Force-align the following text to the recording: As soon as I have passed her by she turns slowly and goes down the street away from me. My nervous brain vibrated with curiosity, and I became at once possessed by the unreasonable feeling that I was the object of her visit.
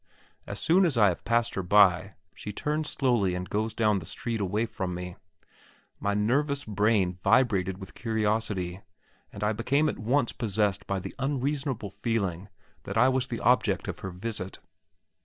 As 0.47 0.59
soon 0.59 0.83
as 0.87 0.97
I 0.97 1.09
have 1.09 1.23
passed 1.25 1.53
her 1.53 1.61
by 1.61 2.15
she 2.33 2.51
turns 2.51 2.89
slowly 2.89 3.35
and 3.35 3.47
goes 3.47 3.71
down 3.75 3.99
the 3.99 4.07
street 4.07 4.41
away 4.41 4.65
from 4.65 4.95
me. 4.95 5.15
My 5.99 6.15
nervous 6.15 6.65
brain 6.65 7.13
vibrated 7.21 7.77
with 7.77 7.93
curiosity, 7.93 8.81
and 9.31 9.43
I 9.43 9.53
became 9.53 9.87
at 9.89 9.99
once 9.99 10.31
possessed 10.33 10.87
by 10.87 10.97
the 10.97 11.13
unreasonable 11.19 11.91
feeling 11.91 12.49
that 12.85 12.97
I 12.97 13.09
was 13.09 13.27
the 13.27 13.41
object 13.41 13.87
of 13.87 13.99
her 13.99 14.09
visit. 14.09 14.57